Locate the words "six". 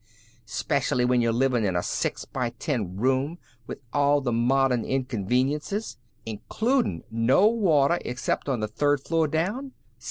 1.83-2.25